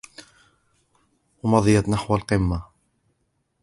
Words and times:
ومضيت 1.43 1.89
نحو 1.89 2.15
القمة 2.15 2.65